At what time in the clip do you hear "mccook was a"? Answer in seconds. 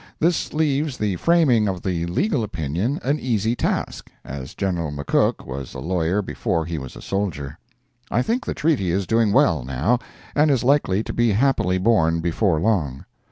4.95-5.79